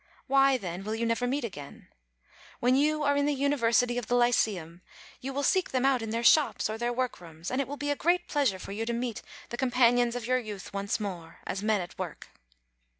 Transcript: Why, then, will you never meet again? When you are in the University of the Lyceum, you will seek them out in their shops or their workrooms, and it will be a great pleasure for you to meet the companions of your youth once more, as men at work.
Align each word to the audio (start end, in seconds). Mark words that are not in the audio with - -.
Why, 0.25 0.57
then, 0.57 0.83
will 0.83 0.95
you 0.95 1.05
never 1.05 1.27
meet 1.27 1.43
again? 1.43 1.87
When 2.59 2.75
you 2.75 3.03
are 3.03 3.15
in 3.15 3.27
the 3.27 3.35
University 3.35 3.99
of 3.99 4.07
the 4.07 4.15
Lyceum, 4.15 4.81
you 5.19 5.31
will 5.31 5.43
seek 5.43 5.69
them 5.69 5.85
out 5.85 6.01
in 6.01 6.09
their 6.09 6.23
shops 6.23 6.71
or 6.71 6.79
their 6.79 6.91
workrooms, 6.91 7.51
and 7.51 7.61
it 7.61 7.67
will 7.67 7.77
be 7.77 7.91
a 7.91 7.95
great 7.95 8.27
pleasure 8.27 8.57
for 8.57 8.71
you 8.71 8.83
to 8.87 8.93
meet 8.93 9.21
the 9.49 9.57
companions 9.57 10.15
of 10.15 10.25
your 10.25 10.39
youth 10.39 10.73
once 10.73 10.99
more, 10.99 11.37
as 11.45 11.61
men 11.61 11.81
at 11.81 11.99
work. 11.99 12.29